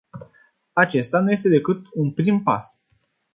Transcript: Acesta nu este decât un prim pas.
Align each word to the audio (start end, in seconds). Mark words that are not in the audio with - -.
Acesta 0.73 1.19
nu 1.19 1.31
este 1.31 1.49
decât 1.49 1.79
un 1.95 2.11
prim 2.13 2.43
pas. 2.43 2.85